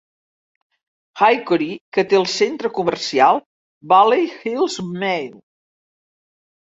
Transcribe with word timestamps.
Hickory, 1.25 1.67
que 1.97 2.03
té 2.13 2.17
el 2.19 2.25
centra 2.35 2.71
comercial 2.77 3.41
Valley 3.93 4.25
Hills 4.53 4.79
Mall. 5.05 5.29